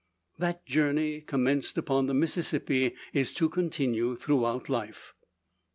That 0.39 0.65
journey 0.65 1.21
commenced 1.21 1.77
upon 1.77 2.07
the 2.07 2.15
Mississippi 2.15 2.95
is 3.13 3.31
to 3.33 3.47
continue 3.47 4.15
throughout 4.15 4.67
life. 4.67 5.13